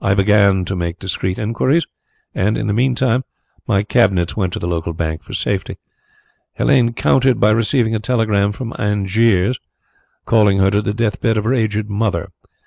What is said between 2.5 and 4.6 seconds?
in the meantime my cabinets went to